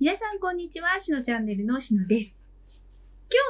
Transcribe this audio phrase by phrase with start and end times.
[0.00, 2.52] 皆さんこんにちは、しのチャンネルのしのです。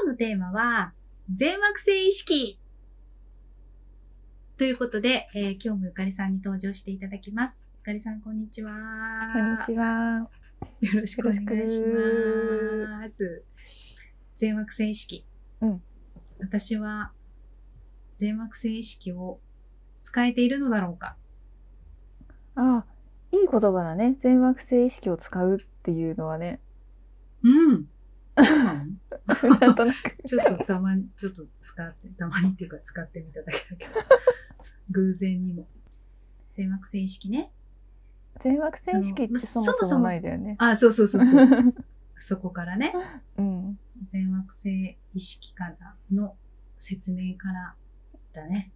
[0.04, 0.92] 今日のテーマは、
[1.32, 2.60] 全惑星意識
[4.58, 7.66] ということで、えー今日もゆかりさんに登場していただきます。
[7.78, 8.70] ゆかりさんこんにちは。
[9.32, 10.28] こんにちは。
[10.80, 11.86] よろしくお願いしよ
[12.88, 13.42] ます。
[14.36, 15.24] 全惑星意識。
[15.62, 15.82] うん
[16.40, 17.12] 私は
[18.18, 19.40] 全惑星意識を
[20.02, 21.16] 使えているのだろうか
[22.54, 22.84] あ、
[23.40, 24.16] いい言葉だね。
[24.22, 26.60] 全惑星意識を使うっていうのはね。
[27.42, 27.86] うん。
[28.42, 28.84] そうなの？
[29.60, 30.16] なんとなく。
[30.24, 33.90] ちょっとたまに、ちょっと使って、たまにっていうか使ってみただけだけど、
[34.90, 35.66] 偶然にも。
[36.52, 37.50] 全惑星意識ね。
[38.40, 40.56] 全惑星意識ってそもそもないだよね。
[40.58, 41.46] あ、そうそうそうそう。
[42.18, 42.92] そこからね、
[43.36, 43.78] うん。
[44.06, 46.36] 全惑星意識からの
[46.78, 47.74] 説明から
[48.32, 48.72] だね。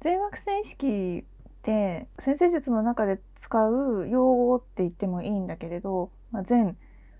[0.00, 6.76] 全惑星意識って先生術の中で使う用語って言ってもいいんだけれど、まあ、全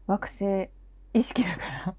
[0.07, 0.71] 惑星
[1.15, 1.95] 意識だから。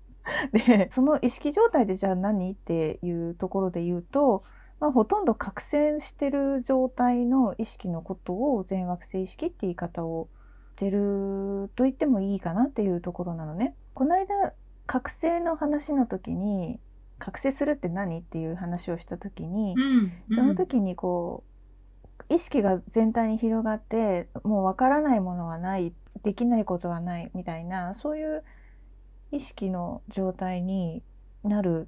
[0.53, 4.43] で、その意識状態でじゃあ何っていうところで言うと、
[4.79, 10.29] まあ、ほとんど覚醒してる状態の意識のことを全惑星意識って言い方を
[10.75, 13.75] してると言ってもいいかなっていうところなのね。
[13.93, 14.53] この間
[14.87, 16.79] 覚醒の話の時に
[17.17, 20.35] 覚醒するって何っていう話をした時に、うん。
[20.35, 21.48] その時にこう
[22.29, 28.43] 意識が全体に広がってもうわからないものはないできないことはないみたいなそういう
[29.31, 31.03] 意識の状態に
[31.43, 31.87] なる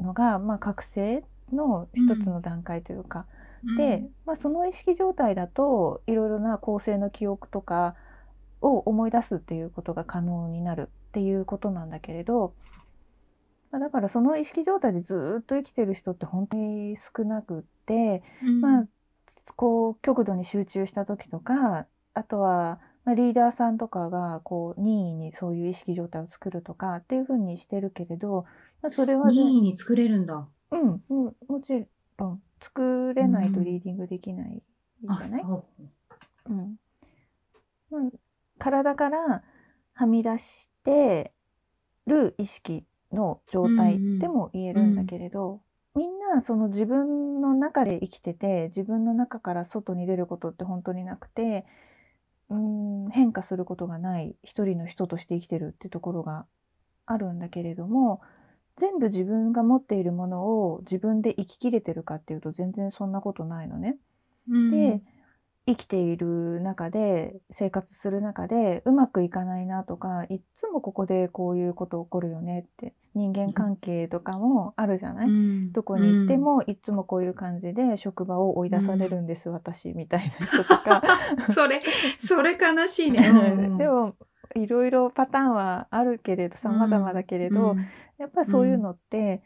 [0.00, 3.26] のが、まあ、覚醒の一つの段階というか、
[3.64, 7.94] うん、で、まあ、その意識状態だといろいろな構成の記憶とか
[8.60, 12.54] を思い出すっていうことが可能になるっていうことなんだけれど、
[13.70, 18.86] まあだからその意識状態でずーっと生きてる人って本当に少なくって、うん、まあ
[19.56, 28.44] こう極度に集中した時とかあとは、まあ、リーダーさんとかがこう任意にそういう意識状態を作るとかっていうふうにしてるけれど、
[28.82, 30.48] まあ、それはね任意に作れるんだ。
[30.70, 31.86] うん、うん、もち
[32.18, 34.62] ろん作れないとリーディングできない
[35.00, 35.64] じゃあ、ない、そ
[36.48, 36.52] う。
[36.52, 36.76] うん
[37.90, 38.10] まあ、
[38.58, 39.42] 体から
[39.94, 41.32] はみ出して
[42.06, 45.62] る意識の状態でも言えるんだけれど、
[46.28, 51.66] なその自分の中で生きてて自分の中から外に出ることって本当になくて
[52.50, 56.46] うん変化することがない一人の人として生きてるってところが
[57.06, 58.20] あるんだけれども
[58.78, 63.96] 全部自分が持っているものを自分で生ききれてるかっていうと全然そんなことないのね。
[64.48, 65.02] うんで
[65.68, 75.72] 生きている中で生活する中でうまくいかないなとかいっつもここでこういうこと起こるよねって人間関係とかもあるじゃない、うん。
[75.72, 81.02] どこに行ってもいっつもこういう感じで職場を追い出されるんです、私みたいな人とか。
[81.52, 81.82] それ、
[82.18, 83.28] それ悲しいね。
[83.28, 84.14] うんでも
[84.56, 87.86] いろいろパターンはあるけれど様々だけれど、うん。
[88.18, 89.42] やっぱりそういうのって、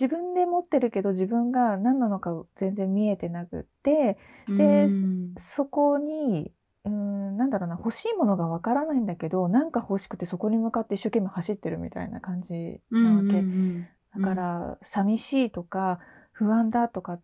[0.00, 4.18] 自分で持ってるけど自分が何なのか全然見えてなくって
[4.56, 5.34] でうん。
[5.56, 6.52] そこに
[6.84, 15.98] うーんなんだろうな欲しいものがわからないんだけどなんか欲しくてそこに向かって一生懸命走ってるみたいな感じなわけ、うんだから寂しいとか
[16.32, 17.20] 不安だとか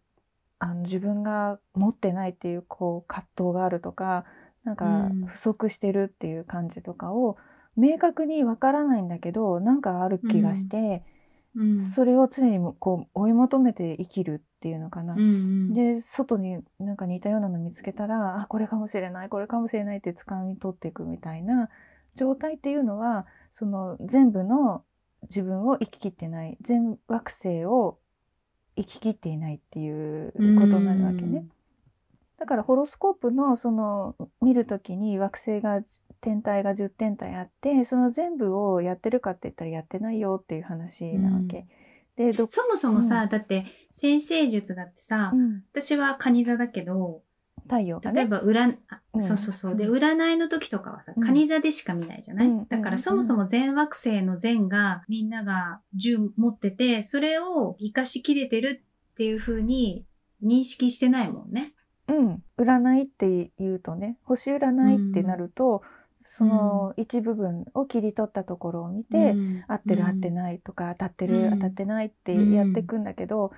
[0.59, 4.25] あの自分が持ってないっていうこう葛藤があるとか
[4.64, 5.26] なんかうん。
[5.26, 7.36] 不足してるっていう感じとかを
[7.76, 10.80] 明確にわからないんだけどなんかある気がして、う
[11.16, 11.19] ん
[11.94, 15.15] それを常にもこう追い求めて生きるっていうのかな。
[15.15, 21.69] うんで外になんか似たようなの見つけたらあこれかもしれないこれかもしれないって掴み取っていくみたいな
[22.15, 23.27] 状態っていうのは
[23.59, 24.84] その全部の
[25.28, 27.99] 自分を生ききってない全惑星を
[28.77, 31.44] 生ききっていないっていうことになるわけね。
[32.39, 35.83] だからホロスコープのその見るときに惑星が
[36.20, 41.66] 天体が10天体あってその全部をやってるかって言ったらやってないよっていう話なわけ。
[42.16, 43.28] でどそもそもさ、うん。
[43.28, 45.62] だって先生術だってさ、うん。
[45.72, 47.22] 私は蟹座だけど、
[47.64, 48.20] 太陽がね。
[48.20, 48.76] 例えば占、
[49.19, 49.76] そうそうそう。
[49.76, 49.97] で、うん。
[49.97, 51.22] 占いの時とかはさ、うん。
[51.22, 52.66] 蟹座でしか見ないじゃない、うん。
[52.69, 60.04] だからそもそも全惑星の全がみんなが10持ってて、それを活かしきれてるっていう風に
[60.42, 61.72] 認識してないもんね。
[62.09, 65.83] うん、占いって言うとね星占いってなると、
[66.41, 69.65] その一部分を切り取ったところを見て、うん。
[69.69, 70.07] 合ってるうん。
[70.07, 71.54] 合ってないとか当たってる、うん。
[71.54, 72.45] 当たってないってうん。
[72.53, 73.53] やっていくんだけど、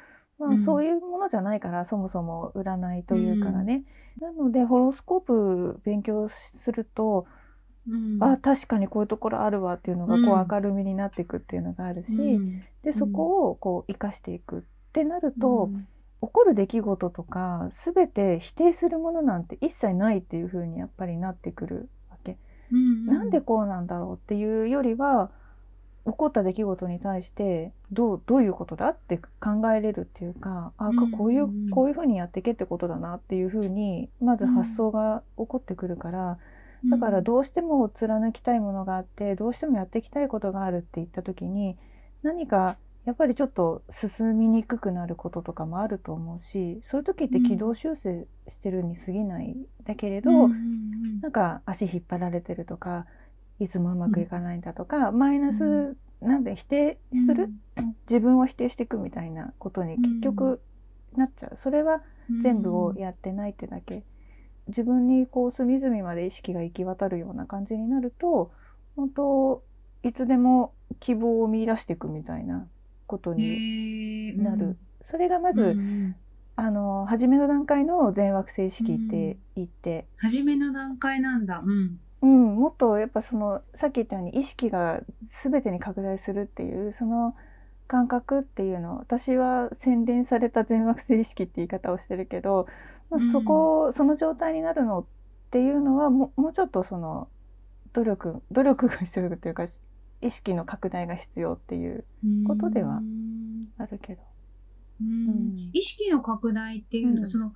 [0.48, 0.54] うん。
[0.54, 3.84] まあ、そういうものじゃないからそもそも占いというかがね、
[4.20, 6.28] なのでホロスコープ勉強
[6.64, 7.26] すると、
[7.86, 8.20] うん。
[8.20, 10.46] あ確かにこういうところあるわっていうのがこうん。
[10.48, 12.62] う明るみになっていくっていうのがあるし、うん。
[12.82, 14.62] でそこをこう生かしていくっ
[14.92, 15.86] てなると、うん。
[16.22, 21.90] 起こる出来事とか全て否定するものなんて一切ないっていう風にやっぱりなってくる
[22.72, 22.76] わけ。
[22.76, 25.30] うんなんでこうなんだろうっていうよりは
[26.06, 36.38] 起こった出来事に対してどうどういうことだって考えれるっていうかあうんこういううんこういうふうにやっていけってことだなっていうふうにまず発想が起こってくるから
[36.90, 41.78] だからどうしても貫きたいものがあってどうしてもやっていきたいことがあるって言った時に
[42.22, 43.82] 何かやっぱりちょっと
[44.16, 51.20] 進みにくくなることとかもあると思うしそういう時って軌道修正してるに過ぎないんだけれど、うんうんうん。
[51.20, 53.06] なんか足引っ張られてるとか
[53.58, 57.50] いつもうまくいかないんだとか、マイナスなんで否定する、
[58.10, 60.60] 自分を否定していくみたいなことに結局
[61.16, 61.58] なっちゃう。
[61.62, 62.02] それは
[62.42, 64.04] 全部をやってないってだけ、
[64.68, 68.50] 自分にこう隅々まで意識が行き渡るような感じになると
[68.96, 69.62] 本当
[70.02, 72.66] いつでも希望を見出していくみたいな
[73.12, 74.78] ことになる、
[75.10, 76.16] それがまず、うんうん
[76.54, 81.62] あの初めの段階の全惑星意識って言って、初めの段階なんだ。
[81.64, 81.98] うん。
[82.20, 85.00] うん、もっとやっぱそのさっき言ったように意識が
[85.42, 87.34] 全てに拡大するっていうその
[87.88, 92.66] 感覚っていうの私は洗練された全惑星意識って言い方をしてるけど、
[93.10, 93.32] まあうん。
[93.32, 95.04] そこその状態になるのっ
[95.50, 97.28] ていうのはももうちょっとその
[97.94, 99.66] 努力努力が必要というか
[100.22, 102.04] 意識の拡大が必要っていう
[102.46, 104.22] ことではうんあるけど。
[105.00, 105.26] うん。
[105.56, 105.70] ん。
[105.72, 107.26] 意識の拡大っていうのは、うん。
[107.26, 107.52] その、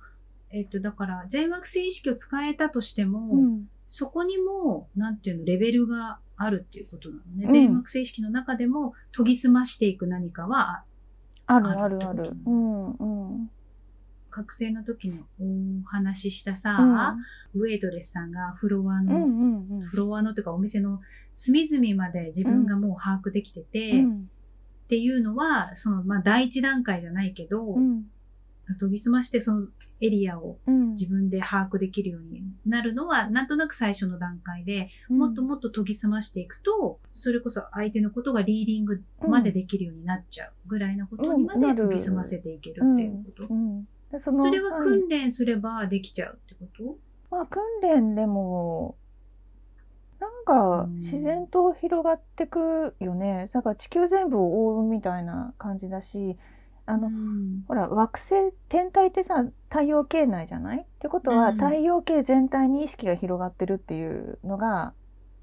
[0.51, 3.69] えっと、だから、全惑星意識を使えたとしても、うん。
[3.87, 7.45] そこにも、なんていうの、レベルがあるっていうことなのね。
[7.45, 7.49] うん。
[7.51, 10.83] 全惑星意識の中でも、研ぎ澄ましていく何かは、
[11.45, 11.67] ある。
[11.67, 12.23] ああるある。
[12.23, 12.51] るってこと。
[12.51, 13.51] うんうん
[14.37, 17.15] 覚醒の時にお話ししたさ、
[17.55, 17.61] うん。
[17.61, 19.81] ウェイトレスさんがフロアの、うんうんうん。
[19.81, 21.01] フロアのというかお店の
[21.33, 24.29] 隅々まで自分がもう把握できてて、っうん。
[24.89, 28.03] ていうのは、その、まあ、第一段階じゃないけど、うん。
[28.79, 29.67] 研ぎ澄ましてその
[30.01, 30.89] エリアをうん。
[30.91, 43.53] 自分で把握できるようになるのは、なんとなく最初の段階で、もっともっと研ぎ澄ましていくと、それこそ相手のことがリーディングまでできるようになっちゃうぐらいのことにまで研ぎ澄ませていけるっていうこと。
[43.53, 43.81] うん。
[43.83, 43.87] で
[44.23, 46.97] そのそれははい訓練すればできちゃうってこと？
[47.29, 48.95] まあ訓練でも
[50.19, 50.99] なんかうん。
[50.99, 53.51] 自然と広がってくよね。
[53.53, 56.37] だから地球全部を覆うみたいな感じだし、
[56.85, 57.63] あの、うん。
[57.67, 60.79] ほら惑星天体ってさ太陽系内じゃない？
[60.79, 61.57] ってことは、うん。
[61.57, 64.93] 太陽系全体に意識が広がってるっていうのが、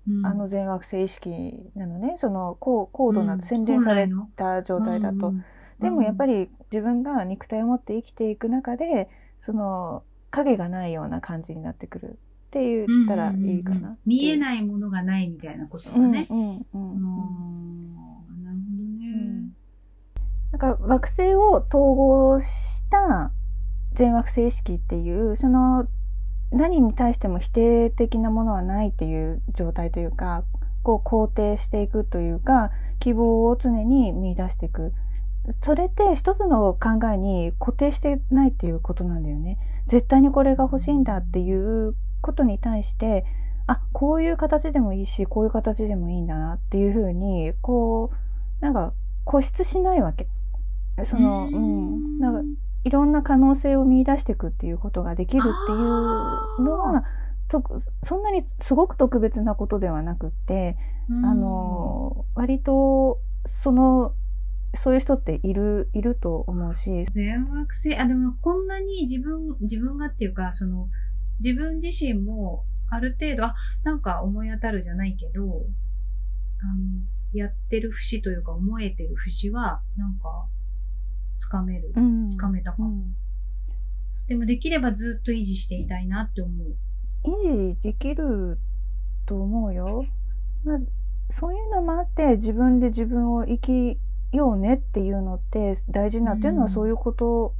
[0.09, 0.27] うん。
[0.27, 2.17] あの全惑星意識なのね。
[2.21, 3.43] その高高度なうん。
[3.43, 5.29] 洗練された状態だと。
[5.29, 5.45] うん
[5.85, 9.09] でもやっぱり自分が肉体を持って生きていく中で
[9.47, 13.97] その影がないような感じになってくるって言ったらいいかな。
[14.07, 16.27] 見えいないものがないみたいなことだうんね。
[16.31, 17.95] うんうんううんん
[18.45, 19.51] なるほどね。
[20.53, 22.47] なんか惑星を統合し
[22.91, 23.33] た
[23.95, 25.87] 全惑星意識っていうその
[26.53, 30.45] 何に対しても否定的なものはないっていう状態というか
[30.85, 32.71] こう肯定していくというか
[33.01, 34.93] 希望を常に見出していく
[35.62, 39.58] それって一つの考えに固定してないっていうことなんだよね。
[39.88, 43.26] 絶対にこれが欲しいんだっていうことに対して
[43.67, 48.11] あこういう形でもいいしこういう形でもいいんだなっていうふうにこ
[48.61, 48.94] うなんか
[49.26, 50.26] 固執しないわけ。
[51.06, 52.19] そのうん。
[52.19, 52.41] なんか
[52.85, 55.79] いろんな可能性を見出していくっていうことができるっていう
[56.62, 57.05] のは
[57.49, 57.62] と
[58.06, 60.76] そんなにすごく特別なことではなくって、
[61.11, 61.26] うん。
[61.26, 63.19] あの割と
[63.63, 64.13] その
[64.83, 70.89] そういう人っているいると思うし、全惑星、あ、でもこんなに自分、自分がっていうか、その、
[71.41, 75.67] 自分自身もある程度、あ、なんか思い当たるじゃないけど、
[76.63, 77.03] あの、
[77.33, 80.47] やってる節というか思えてる節は、なんか、
[81.37, 81.93] つかめる。
[81.97, 83.17] うんつかめたかもうん
[84.27, 86.77] でもできればずっと維持していたいなって思う。
[87.25, 88.59] 維持できる
[89.27, 90.05] と思うよ。
[90.65, 90.79] まあ、
[91.39, 93.99] そういうのもあって自分で自分を生き
[94.34, 97.55] ようねっていうのって大事なっていうのはうんそういうこと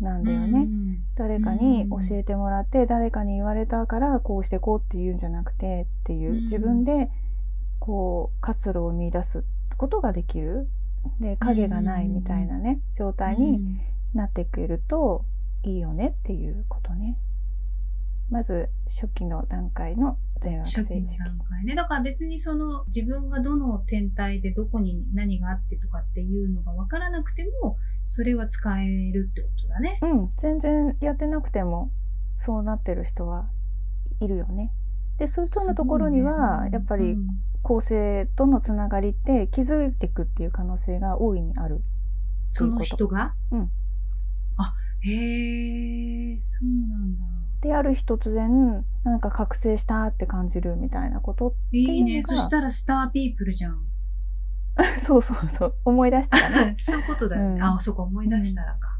[0.00, 0.60] なんだよね。
[0.60, 0.98] うん。
[1.16, 6.32] 誰かに教えてもらって誰かに言われたからこうしてこうっていうんじゃなくてっていう。
[6.32, 6.44] うん。
[6.44, 7.10] 自分で
[7.80, 9.44] こう活路を見出す
[9.76, 10.68] ことができる。
[11.20, 13.80] で影がないみたいなね状態に
[14.14, 15.24] なってくれると
[15.62, 17.16] いいよねっていうことね。
[18.30, 18.68] まず
[19.00, 21.74] 初期の段階の全惑星初期の段階ね。
[21.74, 29.98] だから別にその自分がどの天体でどこに何があってとかっていうのが分からなくても、それは使えるってことだね。
[30.02, 31.90] うん、全然やってなくても
[32.44, 33.48] そうなってる人は
[34.20, 34.72] いるよね。
[35.18, 37.28] でそういう人のところには、やっぱりうん
[37.60, 41.82] 構成とのつながりって気づいていくっていう可能性が大いにある。
[42.48, 43.34] その人が？
[43.50, 43.70] うん
[44.56, 47.24] あ、へえ、そうなんだ。
[47.60, 52.02] である日突然なんか覚醒したって感じるみたいなこといいね。
[52.02, 53.84] っていうのがそしたらスターピープルじゃん。
[55.06, 57.54] そうそうそう思い出したらね そういうことだよね。
[57.56, 58.98] うんあ、そこ思い出したらか。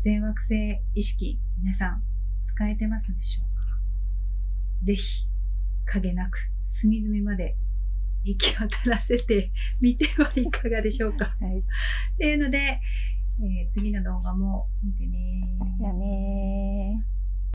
[0.00, 2.02] 全惑星意識、皆さん、
[2.42, 4.84] 使えてますでしょうか？
[4.84, 5.26] ぜひ、
[5.86, 7.56] 影なく、隅々まで
[8.24, 9.50] 行き渡らせて
[9.80, 11.34] みてはいかがでしょうか？
[11.40, 11.62] はいっ
[12.18, 15.40] ていうので、えー次の動画も見てね
[15.78, 17.17] じゃあねー